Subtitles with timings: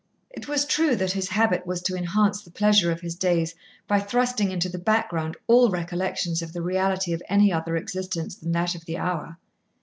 [0.31, 3.53] It was true that his habit was to enhance the pleasure of his days
[3.87, 8.51] by thrusting into the background all recollections of the reality of any other existence than
[8.53, 9.37] that of the hour.